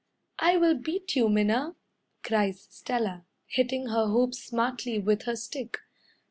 "I 0.39 0.57
will 0.57 0.73
beat 0.79 1.15
you, 1.15 1.29
Minna," 1.29 1.75
cries 2.23 2.65
Stella, 2.71 3.23
Hitting 3.45 3.89
her 3.89 4.07
hoop 4.07 4.33
smartly 4.33 4.97
with 4.97 5.25
her 5.25 5.35
stick. 5.35 5.77